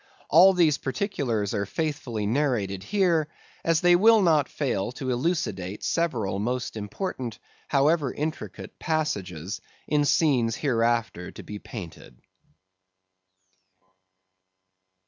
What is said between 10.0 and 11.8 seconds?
scenes hereafter to be